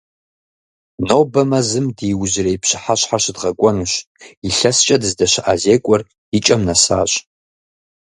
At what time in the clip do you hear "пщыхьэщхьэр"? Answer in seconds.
2.61-3.21